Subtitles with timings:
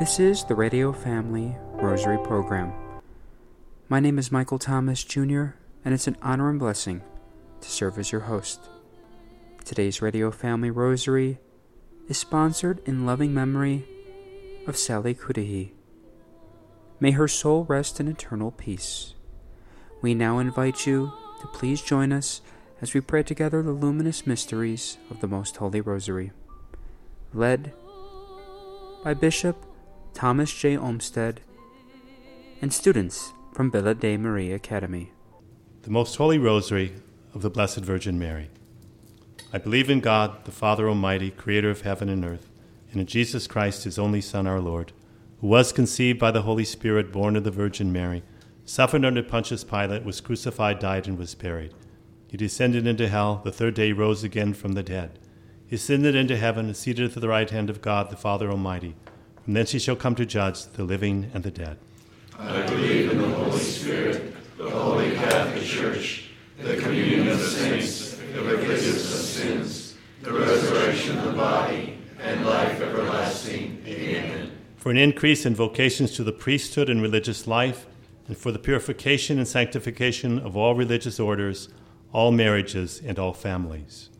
[0.00, 2.72] This is the Radio Family Rosary Program.
[3.90, 5.48] My name is Michael Thomas Jr.,
[5.84, 7.02] and it's an honor and blessing
[7.60, 8.62] to serve as your host.
[9.62, 11.38] Today's Radio Family Rosary
[12.08, 13.84] is sponsored in loving memory
[14.66, 15.74] of Sally Cudahy.
[16.98, 19.12] May her soul rest in eternal peace.
[20.00, 21.12] We now invite you
[21.42, 22.40] to please join us
[22.80, 26.32] as we pray together the luminous mysteries of the Most Holy Rosary,
[27.34, 27.74] led
[29.04, 29.66] by Bishop
[30.14, 30.76] Thomas J.
[30.76, 31.40] Olmsted
[32.60, 35.12] and students from Villa de Maria Academy.
[35.82, 36.92] The Most Holy Rosary
[37.34, 38.50] of the Blessed Virgin Mary.
[39.52, 42.50] I believe in God, the Father Almighty, creator of heaven and earth,
[42.92, 44.92] and in Jesus Christ, his only Son, our Lord,
[45.40, 48.22] who was conceived by the Holy Spirit, born of the Virgin Mary,
[48.64, 51.72] suffered under Pontius Pilate, was crucified, died, and was buried.
[52.28, 55.18] He descended into hell, the third day rose again from the dead.
[55.66, 58.96] He ascended into heaven, and seated at the right hand of God, the Father Almighty.
[59.50, 61.76] From thence he shall come to judge the living and the dead.
[62.38, 68.42] I believe in the Holy Spirit, the Holy Catholic Church, the communion of saints, the
[68.42, 73.82] forgiveness of sins, the resurrection of the body, and life everlasting.
[73.88, 74.52] Amen.
[74.76, 77.88] For an increase in vocations to the priesthood and religious life,
[78.28, 81.70] and for the purification and sanctification of all religious orders,
[82.12, 84.10] all marriages, and all families.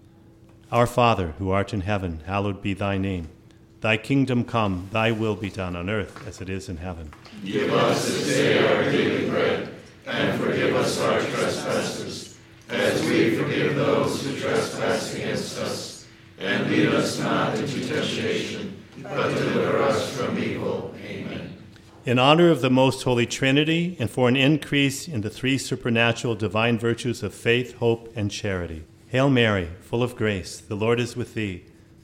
[0.73, 3.29] Our Father, who art in heaven, hallowed be thy name.
[3.81, 7.15] Thy kingdom come, thy will be done on earth as it is in heaven.
[7.43, 9.75] Give us this day our daily bread,
[10.07, 12.37] and forgive us our trespasses,
[12.69, 16.07] as we forgive those who trespass against us.
[16.39, 20.95] And lead us not into temptation, but deliver us from evil.
[21.03, 21.57] Amen.
[22.05, 26.35] In honor of the Most Holy Trinity, and for an increase in the three supernatural
[26.35, 28.85] divine virtues of faith, hope, and charity.
[29.09, 31.65] Hail Mary, full of grace, the Lord is with thee.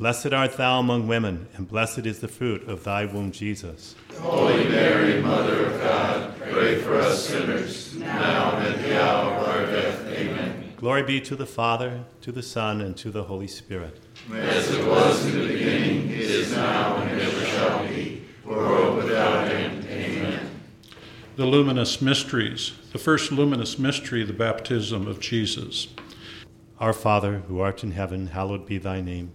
[0.00, 3.94] Blessed art thou among women, and blessed is the fruit of thy womb, Jesus.
[4.18, 9.46] Holy Mary, Mother of God, pray for us sinners, now and at the hour of
[9.46, 10.06] our death.
[10.06, 10.72] Amen.
[10.78, 14.00] Glory be to the Father, to the Son, and to the Holy Spirit.
[14.32, 19.84] As it was in the beginning, is now, and ever shall be, world without end.
[19.84, 20.50] Amen.
[21.36, 22.72] The luminous mysteries.
[22.92, 25.88] The first luminous mystery, the baptism of Jesus.
[26.78, 29.34] Our Father, who art in heaven, hallowed be thy name.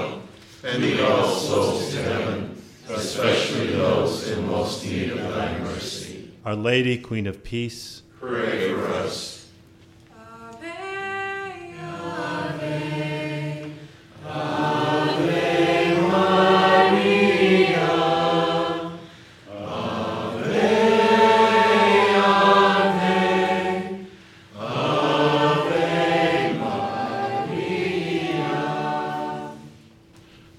[0.63, 6.29] and lead all souls to heaven, especially those in most need of thy mercy.
[6.45, 9.40] Our Lady, Queen of Peace, Pray for us.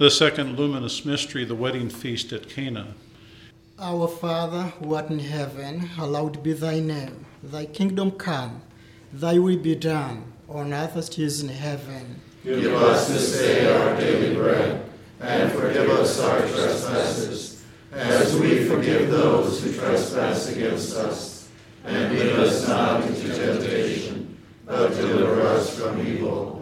[0.03, 2.95] The second luminous mystery, the wedding feast at Cana.
[3.79, 7.25] Our Father, who art in heaven, hallowed be thy name.
[7.41, 8.63] Thy kingdom come,
[9.13, 12.21] thy will be done, on earth as it is in heaven.
[12.43, 14.91] Give us this day our daily bread,
[15.21, 21.49] and forgive us our trespasses, as we forgive those who trespass against us.
[21.85, 26.62] And lead us not into temptation, but deliver us from evil.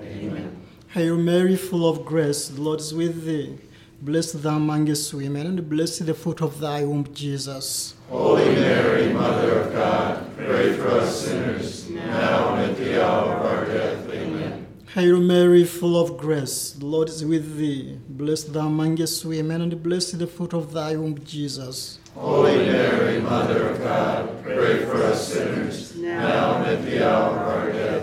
[0.93, 3.57] Hail Mary, full of grace, the Lord is with thee.
[4.03, 7.95] Blessed thou amongst women, and blessed the fruit of thy womb, Jesus.
[8.09, 13.47] Holy Mary, Mother of God, pray for us sinners, now and at the hour of
[13.47, 14.11] our death.
[14.11, 14.67] Amen.
[14.93, 17.97] Hail Mary, full of grace, the Lord is with thee.
[18.09, 22.01] Blessed thou amongst women, and blessed the fruit of thy womb, Jesus.
[22.17, 27.49] Holy Mary, Mother of God, pray for us sinners, now and at the hour of
[27.49, 28.00] our death.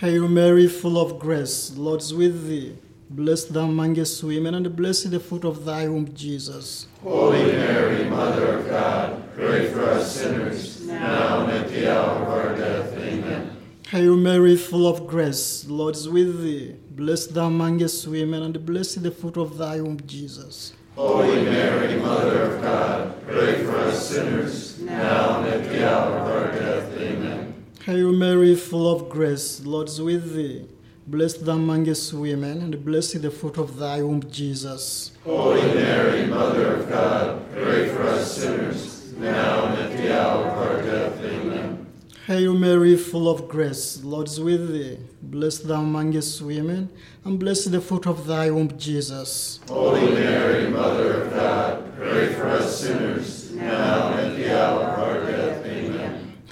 [0.00, 2.76] Hail Mary, full of grace, Lord is with thee.
[3.08, 6.86] Blessed thou amongst women, and blessed the fruit of thy womb, Jesus.
[7.02, 12.28] Holy Mary, Mother of God, pray for us sinners, now and at the hour of
[12.28, 12.92] our death.
[12.98, 13.56] Amen.
[13.88, 16.76] Hail Mary, full of grace, Lord is with thee.
[16.90, 20.74] Blessed thou amongst women, and blessed the fruit of thy womb, Jesus.
[20.94, 26.28] Holy Mary, Mother of God, pray for us sinners, now and at the hour of
[26.28, 27.00] our death.
[27.00, 27.45] Amen.
[27.86, 30.66] Hail Mary, full of grace, Lord is with thee.
[31.06, 35.12] Blessed thou amongst women, and blessed the fruit of thy womb, Jesus.
[35.22, 40.58] Holy Mary, Mother of God, pray for us sinners, now and at the hour of
[40.58, 41.20] our death.
[41.22, 41.86] Amen.
[42.26, 44.98] Hail Mary, full of grace, Lord is with thee.
[45.22, 46.90] Blessed thou amongst women,
[47.24, 49.60] and blessed the fruit of thy womb, Jesus.
[49.68, 54.98] Holy Mary, Mother of God, pray for us sinners, now and at the hour of
[54.98, 55.64] our death.
[55.64, 56.32] Amen.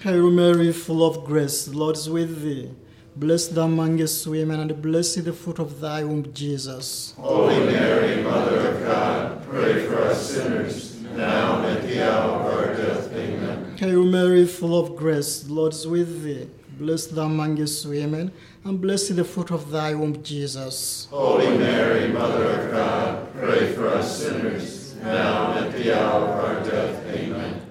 [0.00, 2.70] Hail Mary, full of grace, the Lord is with thee.
[3.16, 7.14] Blessed thou amongst women, and blessed the fruit of thy womb, Jesus.
[7.18, 12.46] Holy Mary, Mother of God, pray for us sinners, now and at the hour of
[12.46, 13.12] our death.
[13.12, 13.76] Amen.
[13.76, 16.48] Hail Mary, full of grace, the Lord is with thee.
[16.78, 18.30] Blessed thou amongst women,
[18.62, 21.08] and blessed the fruit of thy womb, Jesus.
[21.10, 26.44] Holy Mary, Mother of God, pray for us sinners, now and at the hour of
[26.44, 27.04] our death.
[27.08, 27.67] Amen.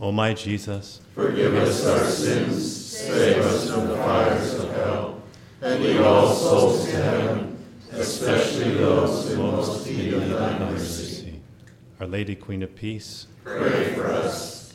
[0.00, 5.20] O my Jesus, Forgive us our sins, save us from the fires of hell,
[5.60, 7.58] and lead all souls to heaven,
[7.92, 11.40] especially those in most need of thy mercy.
[12.00, 14.72] Our Lady, Queen of Peace, Pray for us.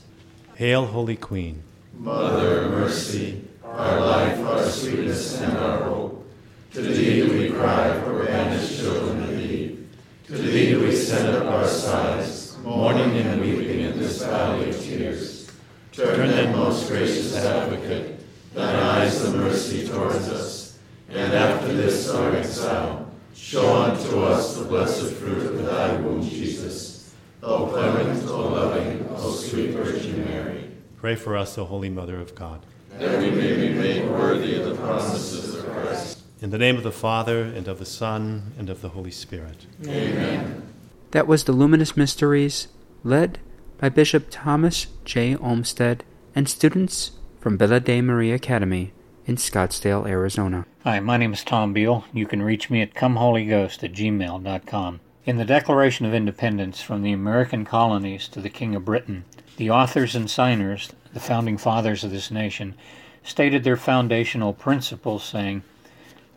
[0.56, 1.64] hail, Holy Queen.
[1.98, 6.28] Mother of mercy, our life, our sweetness, and our hope.
[6.74, 9.88] To thee we cry, for banished children of Eve.
[10.28, 12.35] To thee we send up our sighs,
[12.66, 15.52] mourning and weeping in this valley of tears.
[15.92, 18.20] Turn then, most gracious advocate,
[18.54, 24.66] thine eyes of mercy towards us, and after this our exile, show unto us the
[24.66, 27.14] blessed fruit of thy womb, Jesus.
[27.44, 30.72] O clement, O loving, O sweet Virgin Mary.
[30.98, 32.66] Pray for us, O Holy Mother of God.
[32.98, 36.24] That we may be made worthy of the promises of Christ.
[36.42, 39.68] In the name of the Father, and of the Son, and of the Holy Spirit.
[39.84, 40.75] Amen.
[41.16, 42.68] That was the Luminous Mysteries,
[43.02, 43.40] led
[43.78, 45.38] by Bishop Thomas J.
[45.38, 46.04] Olmsted
[46.36, 48.92] and students from Villa de Maria Academy
[49.26, 50.66] in Scottsdale, Arizona.
[50.84, 52.04] Hi, my name is Tom Beal.
[52.12, 55.00] You can reach me at comeholyghost at gmail.com.
[55.26, 59.24] In the Declaration of Independence from the American colonies to the King of Britain,
[59.56, 62.76] the authors and signers, the founding fathers of this nation,
[63.24, 65.64] stated their foundational principles, saying,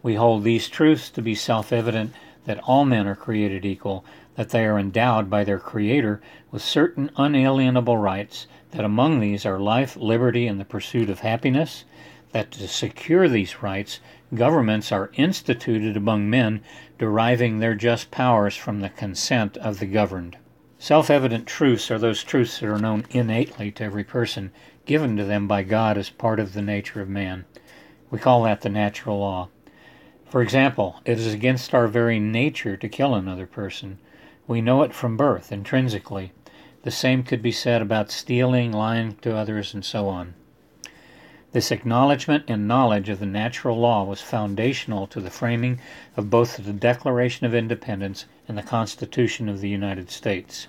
[0.05, 2.13] We hold these truths to be self evident
[2.45, 4.05] that all men are created equal,
[4.39, 6.21] that they are endowed by their Creator
[6.53, 11.85] with certain unalienable rights, that among these are life, liberty, and the pursuit of happiness,
[12.31, 13.99] that to secure these rights,
[14.33, 16.61] governments are instituted among men,
[17.01, 20.37] deriving their just powers from the consent of the governed.
[20.79, 24.53] Self evident truths are those truths that are known innately to every person,
[24.87, 27.45] given to them by God as part of the nature of man.
[28.09, 29.49] We call that the natural law.
[30.31, 33.99] For example, it is against our very nature to kill another person.
[34.49, 36.33] We know it from birth, intrinsically.
[36.83, 40.33] The same could be said about stealing, lying to others, and so on.
[41.53, 45.81] This acknowledgement and knowledge of the natural law was foundational to the framing
[46.17, 50.67] of both the Declaration of Independence and the Constitution of the United States.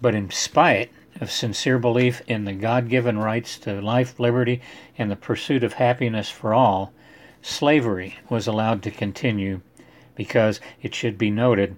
[0.00, 0.90] But in spite
[1.20, 4.60] of sincere belief in the God given rights to life, liberty,
[4.98, 6.92] and the pursuit of happiness for all,
[7.42, 9.60] slavery was allowed to continue
[10.16, 11.76] because, it should be noted,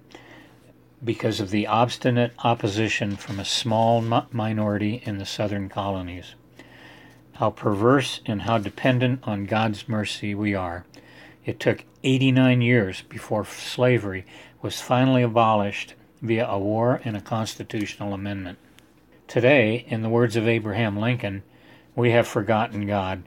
[1.05, 6.35] because of the obstinate opposition from a small minority in the southern colonies
[7.35, 10.85] how perverse and how dependent on God's mercy we are.
[11.45, 14.25] It took 89 years before slavery
[14.61, 18.57] was finally abolished via a war and a constitutional amendment.
[19.27, 21.43] Today, in the words of Abraham Lincoln,
[21.93, 23.23] we have forgotten God,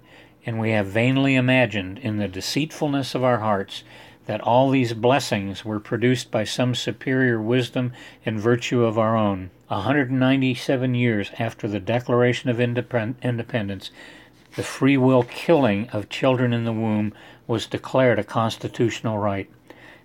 [0.47, 3.85] and we have vainly imagined in the deceitfulness of our hearts
[4.29, 7.91] that all these blessings were produced by some superior wisdom
[8.27, 9.49] and virtue of our own.
[9.71, 13.91] A 197 years after the Declaration of Independence,
[14.55, 17.14] the free will killing of children in the womb
[17.47, 19.49] was declared a constitutional right,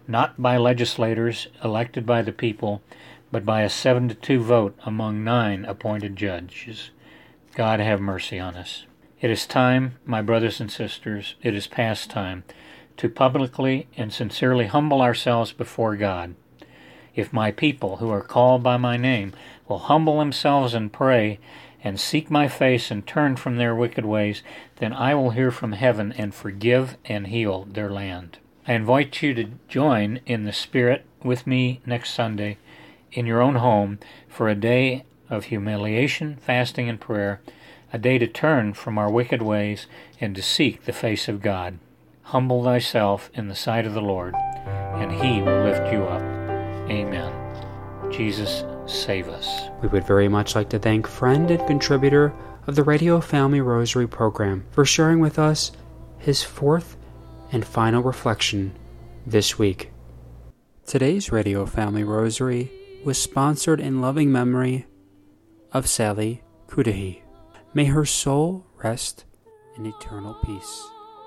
[0.07, 2.81] not by legislators elected by the people,
[3.29, 6.91] but by a 7 to 2 vote among nine appointed judges.
[7.55, 8.85] God have mercy on us.
[9.19, 12.45] It is time, my brothers and sisters, it is past time
[12.97, 16.35] to publicly and sincerely humble ourselves before God.
[17.15, 19.33] If my people, who are called by my name,
[19.67, 21.39] will humble themselves and pray,
[21.83, 24.41] and seek my face and turn from their wicked ways,
[24.77, 28.39] then I will hear from heaven and forgive and heal their land.
[28.67, 32.57] I invite you to join in the Spirit with me next Sunday
[33.11, 37.41] in your own home for a day of humiliation, fasting, and prayer,
[37.91, 39.85] a day to turn from our wicked ways
[40.19, 41.77] and to seek the face of God.
[42.23, 46.21] Humble thyself in the sight of the Lord, and he will lift you up.
[46.89, 48.11] Amen.
[48.11, 49.69] Jesus, save us.
[49.81, 52.33] We would very much like to thank friend and contributor
[52.65, 55.71] of the Radio Family Rosary program for sharing with us
[56.17, 56.95] his fourth
[57.51, 58.73] and final reflection
[59.25, 59.91] this week.
[60.85, 62.71] Today's Radio Family Rosary
[63.03, 64.85] was sponsored in loving memory
[65.71, 67.23] of Sally Cudahy.
[67.73, 69.25] May her soul rest
[69.75, 70.87] in eternal peace.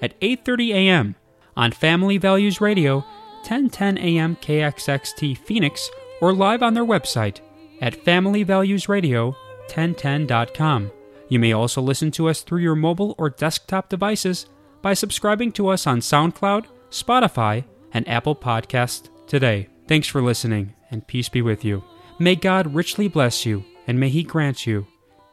[0.00, 1.16] at 8:30 a.m.
[1.56, 2.98] on Family Values Radio,
[3.42, 4.36] 1010 a.m.
[4.36, 7.40] KXXT Phoenix, or live on their website
[7.80, 10.90] at familyvaluesradio1010.com.
[11.28, 14.46] You may also listen to us through your mobile or desktop devices
[14.82, 19.68] by subscribing to us on SoundCloud, Spotify, and Apple Podcasts today.
[19.86, 21.84] Thanks for listening, and peace be with you.
[22.18, 24.86] May God richly bless you, and may He grant you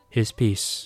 [0.10, 0.84] His peace.